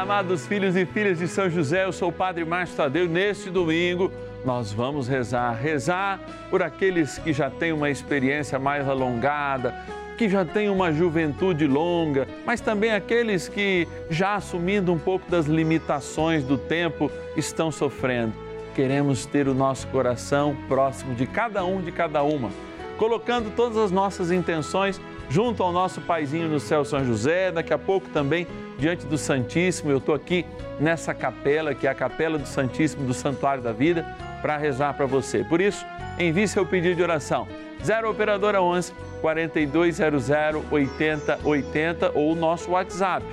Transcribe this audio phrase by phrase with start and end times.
[0.00, 3.06] Amados filhos e filhas de São José, eu sou o Padre Márcio Tadeu.
[3.06, 4.10] Neste domingo,
[4.46, 5.52] nós vamos rezar.
[5.52, 9.74] Rezar por aqueles que já têm uma experiência mais alongada,
[10.16, 15.44] que já têm uma juventude longa, mas também aqueles que, já assumindo um pouco das
[15.44, 18.32] limitações do tempo, estão sofrendo.
[18.74, 22.48] Queremos ter o nosso coração próximo de cada um, de cada uma,
[22.96, 24.98] colocando todas as nossas intenções
[25.30, 28.46] junto ao nosso paizinho no céu São José, daqui a pouco também
[28.78, 29.90] diante do Santíssimo.
[29.90, 30.44] Eu estou aqui
[30.78, 34.04] nessa capela, que é a Capela do Santíssimo do Santuário da Vida,
[34.42, 35.44] para rezar para você.
[35.44, 35.86] Por isso,
[36.18, 37.46] envie seu pedido de oração.
[37.82, 38.92] 0 Operadora 11
[39.22, 40.30] 4200
[40.70, 43.24] 8080 ou o nosso WhatsApp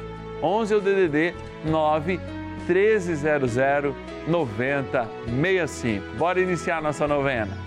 [0.41, 1.33] 11 é o DDD
[1.65, 2.19] 9
[2.67, 3.55] 1300
[4.27, 6.15] 9065.
[6.17, 7.66] Bora iniciar nossa novena.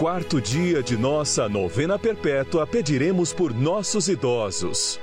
[0.00, 4.98] quarto dia de nossa novena perpétua, pediremos por nossos idosos.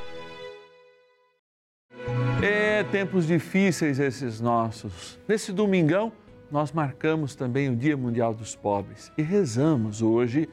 [2.42, 5.20] É tempos difíceis esses nossos.
[5.28, 6.12] Nesse domingão,
[6.50, 10.50] nós marcamos também o Dia Mundial dos Pobres e rezamos hoje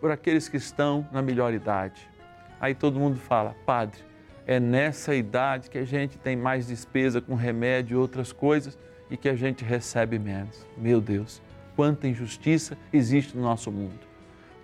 [0.00, 2.08] por aqueles que estão na melhor idade.
[2.60, 3.98] Aí todo mundo fala, Padre,
[4.46, 8.78] é nessa idade que a gente tem mais despesa com remédio e outras coisas
[9.10, 10.64] e que a gente recebe menos.
[10.76, 11.42] Meu Deus
[11.78, 14.00] quanta injustiça existe no nosso mundo.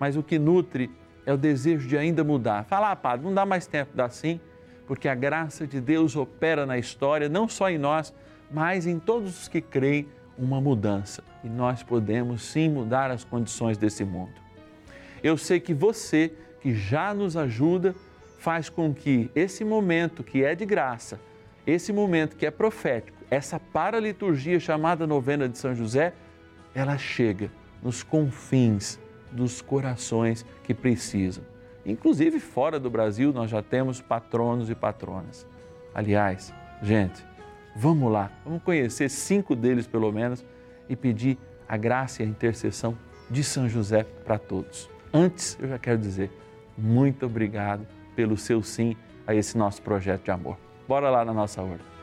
[0.01, 0.91] Mas o que nutre
[1.25, 2.65] é o desejo de ainda mudar.
[2.65, 4.41] Falar, ah, padre, não dá mais tempo, dá sim,
[4.85, 8.13] porque a graça de Deus opera na história, não só em nós,
[8.51, 11.23] mas em todos os que creem, uma mudança.
[11.45, 14.35] E nós podemos sim mudar as condições desse mundo.
[15.23, 17.95] Eu sei que você, que já nos ajuda,
[18.41, 21.21] faz com que esse momento que é de graça,
[21.65, 26.13] esse momento que é profético, essa paraliturgia chamada novena de São José,
[26.75, 27.51] ela chega
[27.83, 28.99] nos confins
[29.31, 31.45] dos corações que precisam.
[31.85, 35.47] Inclusive fora do Brasil, nós já temos patronos e patronas.
[35.95, 36.53] Aliás,
[36.83, 37.25] gente,
[37.77, 40.45] vamos lá, vamos conhecer cinco deles pelo menos
[40.89, 42.97] e pedir a graça e a intercessão
[43.31, 44.89] de São José para todos.
[45.13, 46.31] Antes, eu já quero dizer
[46.77, 47.87] muito obrigado
[48.17, 48.97] pelo seu sim
[49.27, 50.57] a esse nosso projeto de amor.
[50.89, 51.94] Bora lá na nossa ordem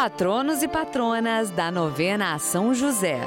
[0.00, 3.18] patronos e patronas da novena São José.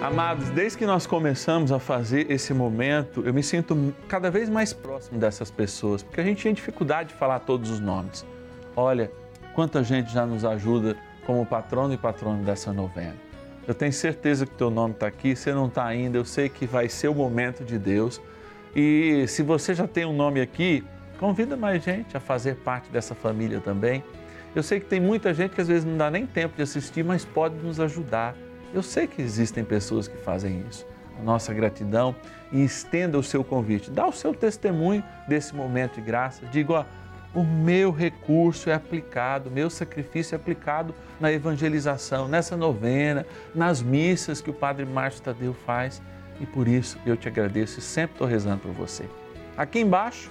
[0.00, 4.72] Amados, desde que nós começamos a fazer esse momento, eu me sinto cada vez mais
[4.72, 8.24] próximo dessas pessoas, porque a gente tem dificuldade de falar todos os nomes.
[8.74, 9.12] Olha,
[9.54, 10.96] quanta gente já nos ajuda
[11.26, 13.16] como patrono e patrono dessa novena.
[13.68, 16.64] Eu tenho certeza que teu nome está aqui, você não está ainda, eu sei que
[16.64, 18.18] vai ser o momento de Deus.
[18.74, 20.82] E se você já tem um nome aqui,
[21.18, 24.02] convida mais gente a fazer parte dessa família também.
[24.54, 27.04] Eu sei que tem muita gente que às vezes não dá nem tempo de assistir,
[27.04, 28.34] mas pode nos ajudar.
[28.74, 30.86] Eu sei que existem pessoas que fazem isso.
[31.18, 32.14] A nossa gratidão
[32.50, 33.90] e estenda o seu convite.
[33.90, 36.44] Dá o seu testemunho desse momento de graça.
[36.46, 36.84] Diga, ó,
[37.32, 43.24] o meu recurso é aplicado, o meu sacrifício é aplicado na evangelização, nessa novena,
[43.54, 46.02] nas missas que o Padre Márcio Tadeu faz.
[46.40, 49.04] E por isso eu te agradeço e sempre estou rezando por você.
[49.56, 50.30] Aqui embaixo,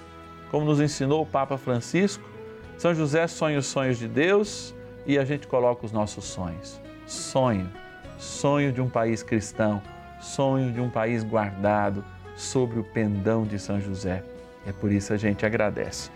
[0.51, 2.28] como nos ensinou o Papa Francisco,
[2.79, 4.73] São José sonha os sonhos de Deus
[5.05, 6.79] e a gente coloca os nossos sonhos.
[7.05, 7.69] Sonho,
[8.17, 9.81] sonho de um país cristão,
[10.21, 12.05] sonho de um país guardado
[12.37, 14.23] sobre o pendão de São José.
[14.65, 16.09] É por isso a gente agradece.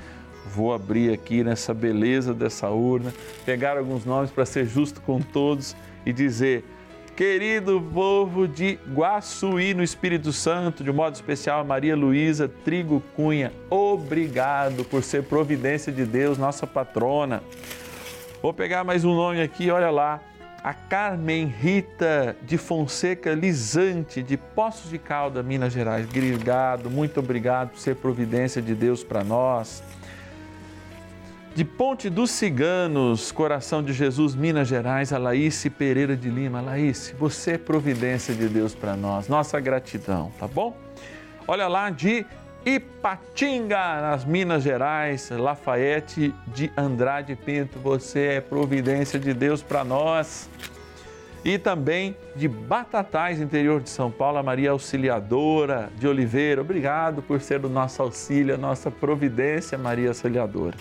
[0.46, 3.14] Vou abrir aqui nessa beleza dessa urna,
[3.46, 5.76] pegar alguns nomes para ser justo com todos
[6.06, 6.64] e dizer:
[7.16, 13.54] querido povo de Guaçuí, no Espírito Santo, de modo especial a Maria Luísa Trigo Cunha,
[13.70, 17.44] obrigado por ser providência de Deus, nossa patrona.
[18.42, 20.22] Vou pegar mais um nome aqui, olha lá.
[20.64, 26.08] A Carmen Rita de Fonseca Lisante, de Poços de Calda, Minas Gerais.
[26.08, 29.84] Obrigado, muito obrigado por ser providência de Deus para nós
[31.56, 36.62] de Ponte dos Ciganos, Coração de Jesus, Minas Gerais, a Laís Pereira de Lima.
[36.62, 40.76] Laís, você é providência de Deus para nós, nossa gratidão, tá bom?
[41.48, 42.26] Olha lá, de
[42.66, 50.50] Ipatinga, nas Minas Gerais, Lafayette de Andrade Pinto, você é providência de Deus para nós.
[51.46, 56.62] E também de Batatais, interior de São Paulo, a Maria Auxiliadora de Oliveira.
[56.62, 60.78] Obrigado por ser o nosso auxílio, a nossa providência, Maria Auxiliadora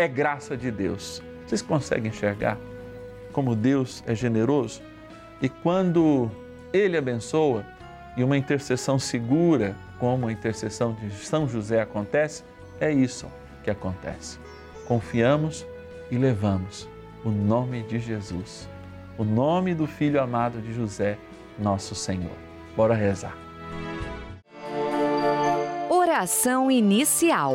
[0.00, 1.22] é graça de Deus.
[1.46, 2.58] Vocês conseguem enxergar
[3.32, 4.82] como Deus é generoso?
[5.40, 6.30] E quando
[6.72, 7.64] Ele abençoa
[8.16, 12.44] e uma intercessão segura, como a intercessão de São José acontece,
[12.80, 13.26] é isso
[13.62, 14.38] que acontece.
[14.86, 15.66] Confiamos
[16.10, 16.88] e levamos
[17.24, 18.68] o nome de Jesus,
[19.18, 21.18] o nome do Filho amado de José,
[21.58, 22.36] nosso Senhor.
[22.74, 23.36] Bora rezar.
[25.90, 27.54] Oração inicial.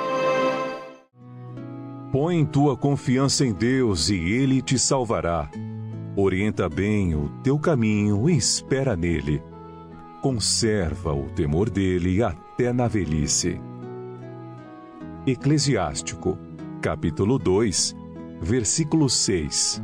[2.11, 5.49] Põe tua confiança em Deus e Ele te salvará.
[6.13, 9.41] Orienta bem o teu caminho e espera nele.
[10.21, 13.61] Conserva o temor dele até na velhice.
[15.25, 16.37] Eclesiástico,
[16.81, 17.95] capítulo 2,
[18.41, 19.81] versículo 6.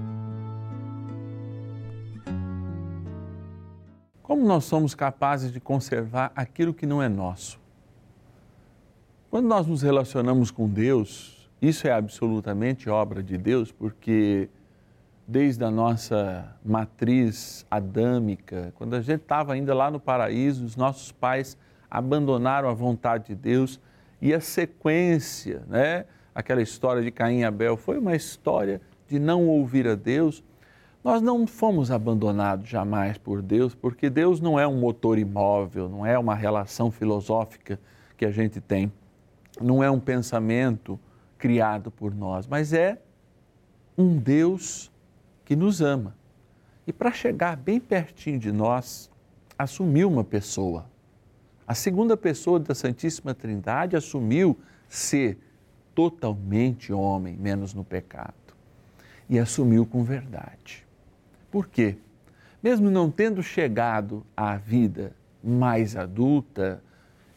[4.22, 7.57] Como nós somos capazes de conservar aquilo que não é nosso?
[9.31, 14.50] Quando nós nos relacionamos com Deus, isso é absolutamente obra de Deus, porque
[15.28, 21.12] desde a nossa matriz adâmica, quando a gente estava ainda lá no paraíso, os nossos
[21.12, 21.58] pais
[21.90, 23.80] abandonaram a vontade de Deus
[24.22, 26.06] e a sequência, né?
[26.34, 30.44] aquela história de Caim e Abel foi uma história de não ouvir a Deus.
[31.04, 36.06] Nós não fomos abandonados jamais por Deus, porque Deus não é um motor imóvel, não
[36.06, 37.80] é uma relação filosófica
[38.16, 38.92] que a gente tem,
[39.60, 41.00] não é um pensamento
[41.38, 43.01] criado por nós, mas é
[43.98, 44.91] um Deus
[45.46, 46.15] que nos ama.
[46.86, 49.10] E para chegar bem pertinho de nós,
[49.58, 50.86] assumiu uma pessoa.
[51.67, 55.38] A segunda pessoa da Santíssima Trindade assumiu ser
[55.94, 58.34] totalmente homem, menos no pecado.
[59.29, 60.86] E assumiu com verdade.
[61.51, 61.98] Por quê?
[62.63, 65.12] Mesmo não tendo chegado à vida
[65.44, 66.82] mais adulta,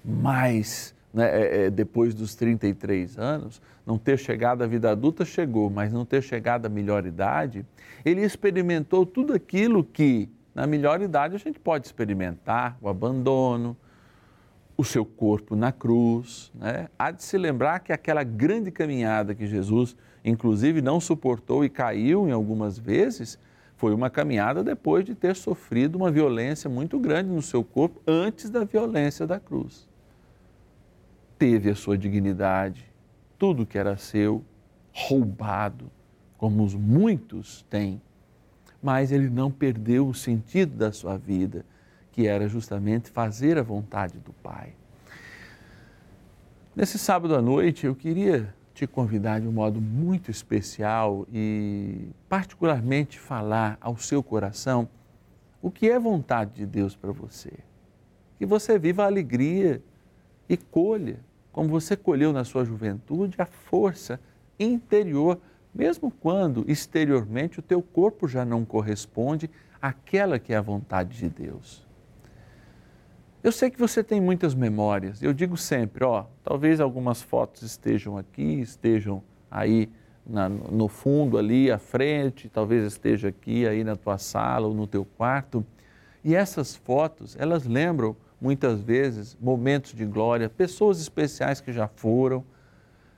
[0.04, 5.69] mais né, é, é, depois dos 33 anos, não ter chegado à vida adulta chegou,
[5.69, 7.67] mas não ter chegado à melhor idade,
[8.05, 13.76] ele experimentou tudo aquilo que na melhor idade a gente pode experimentar: o abandono,
[14.76, 16.50] o seu corpo na cruz.
[16.55, 16.88] Né?
[16.99, 22.29] Há de se lembrar que aquela grande caminhada que Jesus, inclusive, não suportou e caiu
[22.29, 23.38] em algumas vezes,
[23.76, 28.49] foi uma caminhada depois de ter sofrido uma violência muito grande no seu corpo antes
[28.50, 29.89] da violência da cruz.
[31.40, 32.85] Teve a sua dignidade,
[33.38, 34.44] tudo que era seu,
[34.92, 35.90] roubado,
[36.37, 37.99] como os muitos têm,
[38.82, 41.64] mas ele não perdeu o sentido da sua vida
[42.12, 44.75] que era justamente fazer a vontade do Pai.
[46.76, 53.18] Nesse sábado à noite, eu queria te convidar de um modo muito especial e, particularmente,
[53.18, 54.87] falar ao seu coração
[55.62, 57.54] o que é vontade de Deus para você.
[58.38, 59.82] Que você viva a alegria
[60.47, 64.21] e colha, como você colheu na sua juventude, a força
[64.59, 65.38] interior,
[65.75, 71.28] mesmo quando exteriormente o teu corpo já não corresponde àquela que é a vontade de
[71.28, 71.87] Deus.
[73.42, 75.23] Eu sei que você tem muitas memórias.
[75.23, 79.88] Eu digo sempre, ó, talvez algumas fotos estejam aqui, estejam aí
[80.26, 84.87] na, no fundo ali à frente, talvez esteja aqui aí na tua sala ou no
[84.87, 85.64] teu quarto.
[86.23, 92.44] E essas fotos, elas lembram muitas vezes momentos de glória, pessoas especiais que já foram,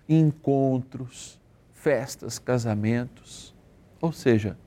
[0.08, 1.40] encontros,
[1.72, 3.54] festas, casamentos,
[4.00, 4.58] ou seja,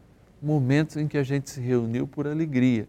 [0.42, 2.88] momentos em que a gente se reuniu por alegria.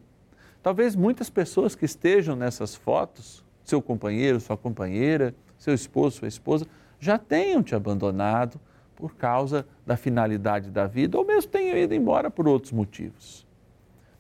[0.62, 6.66] Talvez muitas pessoas que estejam nessas fotos, seu companheiro, sua companheira, seu esposo, sua esposa,
[6.99, 8.61] já tenham te abandonado
[8.94, 13.46] por causa da finalidade da vida ou mesmo tenham ido embora por outros motivos.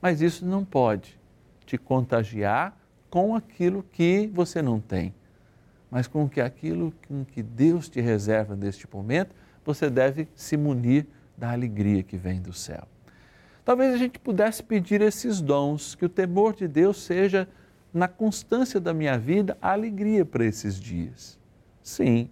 [0.00, 1.18] Mas isso não pode
[1.64, 2.76] te contagiar
[3.10, 5.14] com aquilo que você não tem,
[5.90, 9.34] mas com que aquilo com que Deus te reserva neste momento,
[9.64, 12.86] você deve se munir da alegria que vem do céu.
[13.64, 17.48] Talvez a gente pudesse pedir esses dons, que o temor de Deus seja,
[17.92, 21.38] na constância da minha vida, a alegria para esses dias.
[21.82, 22.30] Sim,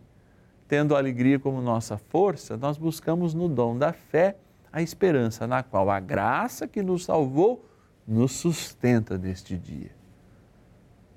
[0.68, 4.36] tendo a alegria como nossa força, nós buscamos no dom da fé
[4.72, 7.64] a esperança na qual a graça que nos salvou
[8.06, 9.90] nos sustenta neste dia.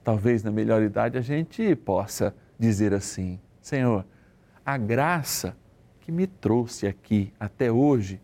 [0.08, 4.06] Talvez na melhor idade a gente possa dizer assim: Senhor,
[4.66, 5.54] a graça
[6.00, 8.22] que me trouxe aqui até hoje,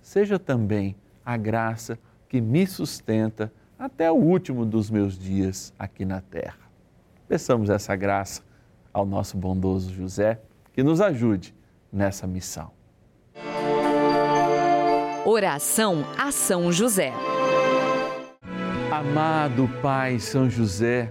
[0.00, 0.94] seja também
[1.26, 1.98] a graça
[2.28, 6.70] que me sustenta até o último dos meus dias aqui na terra.
[7.26, 8.40] Peçamos essa graça
[8.92, 10.40] ao nosso bondoso José,
[10.72, 11.52] que nos ajude
[11.92, 12.70] nessa missão.
[15.26, 17.12] Oração a São José.
[18.88, 21.10] Amado Pai São José,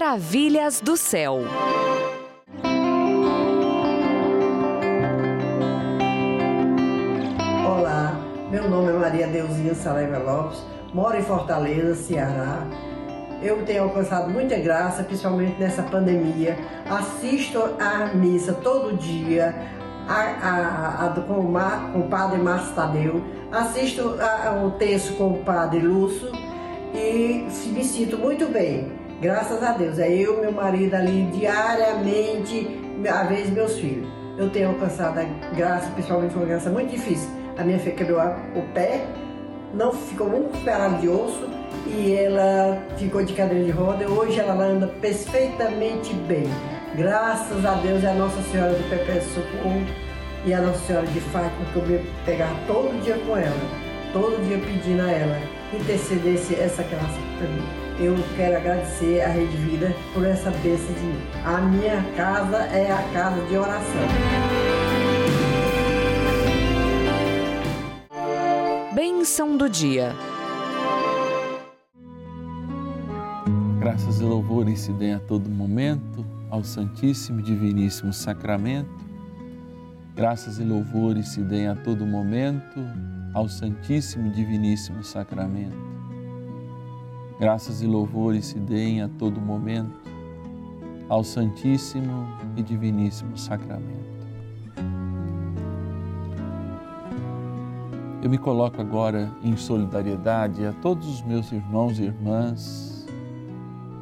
[0.00, 1.40] Maravilhas do céu.
[7.66, 8.18] Olá,
[8.50, 10.64] meu nome é Maria Deusinha Saraiva Lopes
[10.94, 12.66] moro em Fortaleza, Ceará.
[13.42, 16.56] Eu tenho alcançado muita graça, principalmente nessa pandemia.
[16.88, 19.54] Assisto a missa todo dia,
[20.08, 23.22] a, a, a, com, o Mar, com o Padre Márcio Tadeu.
[23.52, 24.16] Assisto
[24.64, 26.32] o texto com o Padre Lúcio
[26.94, 28.99] e me sinto muito bem.
[29.20, 29.98] Graças a Deus.
[29.98, 34.08] É eu, meu marido ali diariamente, às vezes meus filhos.
[34.38, 35.24] Eu tenho alcançado a
[35.54, 37.28] graça, principalmente uma graça muito difícil.
[37.58, 38.20] A minha filha quebrou
[38.54, 39.06] o pé
[39.72, 41.48] não ficou um pedaço de osso
[41.86, 44.08] e ela ficou de cadeira de roda.
[44.08, 46.44] Hoje ela anda perfeitamente bem.
[46.96, 49.86] Graças a Deus e a Nossa Senhora do Pepe Socorro
[50.44, 53.60] e a Nossa Senhora de Fátima, que eu me pegar todo dia com ela,
[54.12, 55.38] todo dia pedindo a ela
[55.72, 57.89] intercedesse essa graça para mim.
[58.02, 61.20] Eu quero agradecer a Rede Vida por essa bênção de mim.
[61.44, 64.00] A minha casa é a casa de oração.
[68.94, 70.14] Bênção do dia.
[73.78, 78.88] Graças e louvores se deem a todo momento ao Santíssimo e Diviníssimo Sacramento.
[80.16, 82.80] Graças e louvores se deem a todo momento
[83.34, 85.89] ao Santíssimo e Diviníssimo Sacramento.
[87.40, 89.98] Graças e louvores se deem a todo momento
[91.08, 94.28] ao Santíssimo e Diviníssimo Sacramento.
[98.22, 103.06] Eu me coloco agora em solidariedade a todos os meus irmãos e irmãs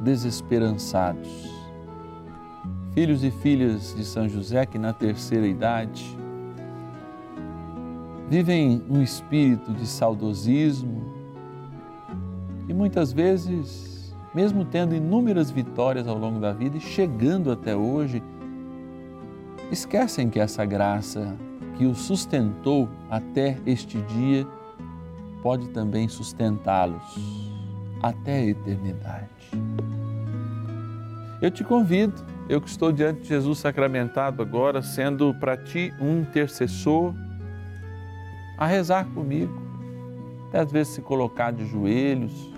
[0.03, 1.29] desesperançados,
[2.91, 6.13] filhos e filhas de São José que na terceira idade
[8.29, 11.08] vivem um espírito de saudosismo
[12.69, 18.21] e muitas vezes, mesmo tendo inúmeras vitórias ao longo da vida e chegando até hoje,
[19.71, 21.35] esquecem que essa graça
[21.75, 24.45] que o sustentou até este dia,
[25.41, 27.01] pode também sustentá-los
[28.03, 29.29] até a eternidade.
[31.41, 32.13] Eu te convido,
[32.49, 37.15] eu que estou diante de Jesus sacramentado agora, sendo para ti um intercessor,
[38.57, 39.68] a rezar comigo,
[40.49, 42.51] até às vezes se colocar de joelhos,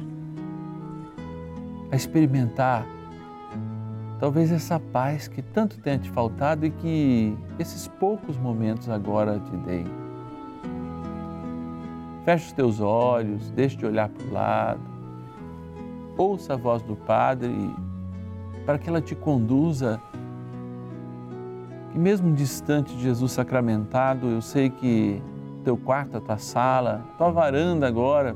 [1.91, 2.87] a experimentar
[4.17, 9.57] talvez essa paz que tanto tem te faltado e que esses poucos momentos agora te
[9.57, 9.85] dei.
[12.23, 14.81] Feche os teus olhos, deixe de olhar para o lado,
[16.17, 17.51] ouça a voz do Padre
[18.65, 19.99] para que ela te conduza.
[21.91, 25.21] Que mesmo distante de Jesus sacramentado, eu sei que
[25.63, 28.35] teu quarto, a tua sala, a tua varanda agora,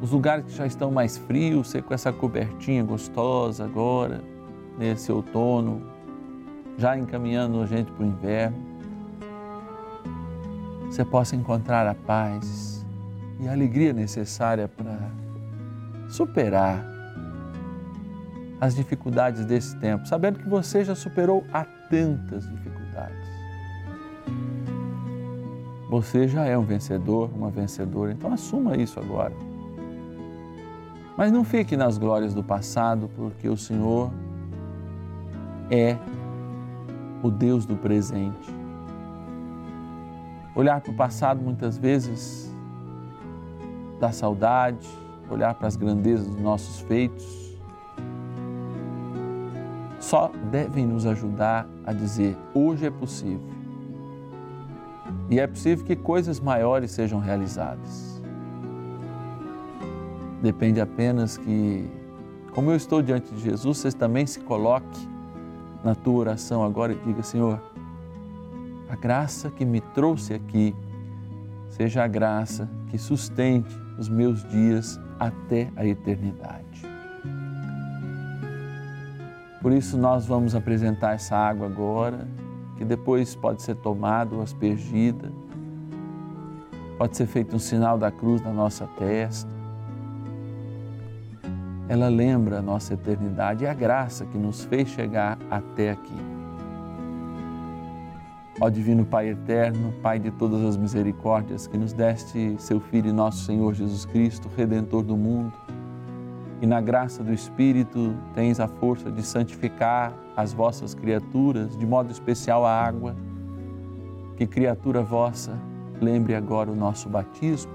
[0.00, 4.20] os lugares que já estão mais frios, você com essa cobertinha gostosa agora,
[4.78, 5.82] nesse outono,
[6.76, 8.56] já encaminhando a gente para o inverno,
[10.90, 12.84] você possa encontrar a paz
[13.40, 14.96] e a alegria necessária para
[16.08, 16.84] superar
[18.60, 23.33] as dificuldades desse tempo, sabendo que você já superou há tantas dificuldades.
[25.94, 29.32] Você já é um vencedor, uma vencedora, então assuma isso agora.
[31.16, 34.10] Mas não fique nas glórias do passado, porque o Senhor
[35.70, 35.96] é
[37.22, 38.52] o Deus do presente.
[40.56, 42.52] Olhar para o passado muitas vezes
[44.00, 44.88] dá saudade,
[45.30, 47.56] olhar para as grandezas dos nossos feitos,
[50.00, 53.63] só devem nos ajudar a dizer: hoje é possível.
[55.30, 58.22] E é possível que coisas maiores sejam realizadas.
[60.42, 61.88] Depende apenas que,
[62.52, 65.08] como eu estou diante de Jesus, você também se coloque
[65.82, 67.60] na tua oração agora e diga: Senhor,
[68.88, 70.74] a graça que me trouxe aqui
[71.70, 76.64] seja a graça que sustente os meus dias até a eternidade.
[79.62, 82.28] Por isso, nós vamos apresentar essa água agora
[82.76, 85.30] que depois pode ser tomada ou aspergida,
[86.98, 89.50] pode ser feito um sinal da cruz na nossa testa.
[91.88, 96.34] Ela lembra a nossa eternidade e a graça que nos fez chegar até aqui.
[98.60, 103.12] Ó Divino Pai Eterno, Pai de todas as misericórdias, que nos deste seu Filho e
[103.12, 105.52] nosso Senhor Jesus Cristo, Redentor do mundo,
[106.64, 112.10] e na graça do Espírito tens a força de santificar as vossas criaturas, de modo
[112.10, 113.14] especial a água.
[114.34, 115.60] Que criatura vossa
[116.00, 117.70] lembre agora o nosso batismo,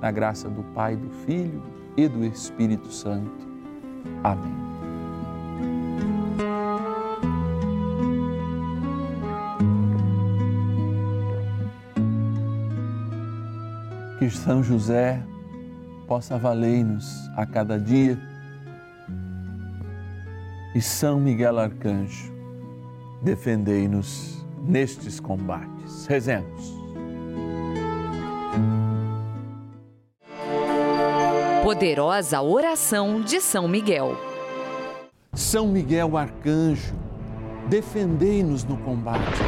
[0.00, 1.62] na graça do Pai, do Filho
[1.98, 3.46] e do Espírito Santo.
[4.24, 4.54] Amém.
[14.18, 15.22] Que São José
[16.08, 18.29] possa valer-nos a cada dia
[20.74, 22.32] e São Miguel Arcanjo,
[23.22, 26.06] defendei-nos nestes combates.
[26.06, 26.80] Rezemos.
[31.62, 34.16] Poderosa oração de São Miguel.
[35.32, 36.94] São Miguel Arcanjo,
[37.68, 39.40] defendei-nos no combate.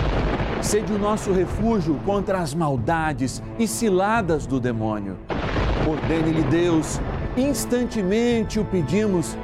[0.60, 5.18] Sede o nosso refúgio contra as maldades e ciladas do demônio.
[5.88, 7.00] Ordene-lhe Deus,
[7.36, 9.36] instantemente o pedimos,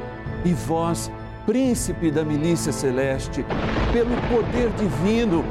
[0.44, 1.10] e vós,
[1.48, 3.42] príncipe da milícia celeste,
[3.90, 5.42] pelo poder divino,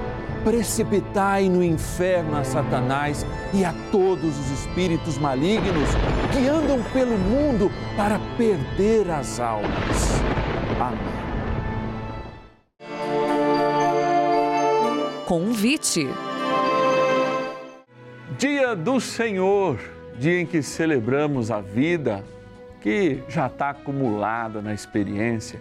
[0.43, 5.89] precipitai no inferno a Satanás e a todos os espíritos malignos
[6.31, 10.21] que andam pelo mundo para perder as almas.
[10.79, 10.99] Amém.
[15.25, 16.07] Convite.
[18.37, 19.79] Dia do Senhor,
[20.19, 22.23] dia em que celebramos a vida
[22.81, 25.59] que já está acumulada na experiência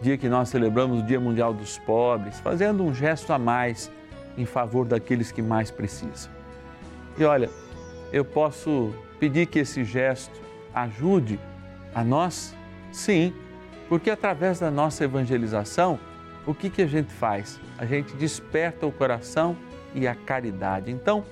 [0.00, 3.90] dia que nós celebramos o Dia Mundial dos Pobres, fazendo um gesto a mais
[4.36, 6.30] em favor daqueles que mais precisam.
[7.16, 7.48] E olha,
[8.12, 10.40] eu posso pedir que esse gesto
[10.74, 11.38] ajude
[11.94, 12.54] a nós?
[12.92, 13.32] Sim,
[13.88, 15.98] porque através da nossa evangelização,
[16.46, 17.60] o que, que a gente faz?
[17.78, 19.56] A gente desperta o coração
[19.94, 20.90] e a caridade.
[20.90, 21.24] Então,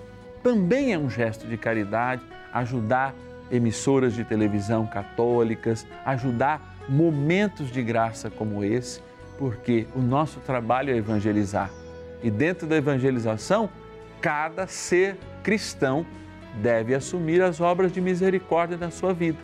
[0.43, 2.23] também é um gesto de caridade
[2.53, 3.15] ajudar
[3.51, 9.01] emissoras de televisão católicas, ajudar momentos de graça como esse,
[9.39, 11.71] porque o nosso trabalho é evangelizar.
[12.23, 13.69] E dentro da evangelização,
[14.21, 16.07] cada ser cristão
[16.61, 19.39] deve assumir as obras de misericórdia na sua vida.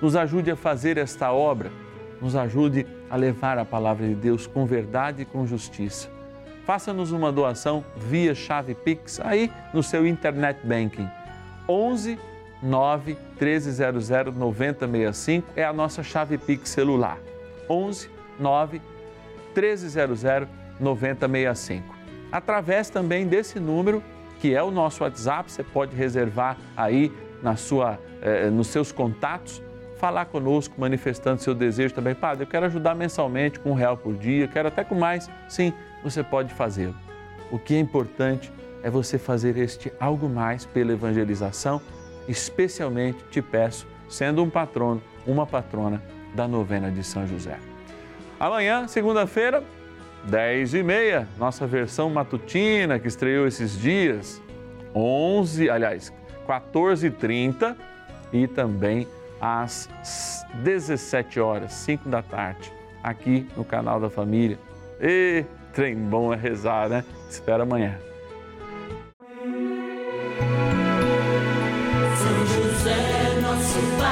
[0.00, 1.70] Nos ajude a fazer esta obra,
[2.20, 6.08] nos ajude a levar a palavra de Deus com verdade e com justiça.
[6.64, 11.08] Faça-nos uma doação via chave Pix aí no seu internet banking.
[11.68, 12.18] 11
[12.66, 17.18] 9 1300 9065 é a nossa chave Pix celular.
[17.70, 18.82] 11 9
[19.54, 20.22] 1300
[20.80, 21.94] 9065.
[22.30, 24.02] Através também desse número,
[24.40, 29.62] que é o nosso WhatsApp, você pode reservar aí na sua, eh, nos seus contatos,
[29.96, 32.14] falar conosco, manifestando seu desejo também.
[32.14, 35.30] Padre, eu quero ajudar mensalmente com um real por dia, quero até com mais.
[35.48, 36.94] Sim, você pode fazê-lo.
[37.50, 38.52] O que é importante
[38.82, 41.80] é você fazer este algo mais pela evangelização
[42.28, 46.02] especialmente te peço, sendo um patrono, uma patrona
[46.34, 47.58] da novena de São José.
[48.38, 49.62] Amanhã, segunda-feira,
[50.24, 54.42] 10 e meia, nossa versão matutina que estreou esses dias,
[54.94, 56.12] 11, aliás,
[56.46, 57.76] 14 e 30
[58.32, 59.06] e também
[59.40, 59.88] às
[60.62, 64.58] 17 horas, 5 da tarde, aqui no canal da família.
[65.00, 67.04] E trem bom é rezar, né?
[67.28, 68.05] Espera amanhã.